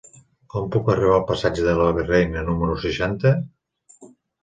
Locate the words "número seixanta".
2.51-3.37